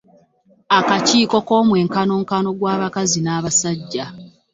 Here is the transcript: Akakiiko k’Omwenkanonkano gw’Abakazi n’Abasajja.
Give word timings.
Akakiiko 0.77 1.37
k’Omwenkanonkano 1.47 2.49
gw’Abakazi 2.59 3.19
n’Abasajja. 3.21 4.05